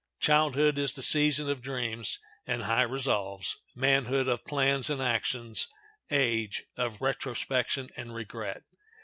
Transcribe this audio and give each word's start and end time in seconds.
Childhood 0.19 0.79
is 0.79 0.93
the 0.93 1.03
season 1.03 1.47
of 1.47 1.61
dreams 1.61 2.17
and 2.47 2.63
high 2.63 2.81
resolves; 2.81 3.59
manhood, 3.75 4.27
of 4.27 4.43
plans 4.45 4.89
and 4.89 4.99
actions; 4.99 5.67
age, 6.09 6.63
of 6.75 7.01
retrospection 7.01 7.91
and 7.95 8.11
regret. 8.15 8.63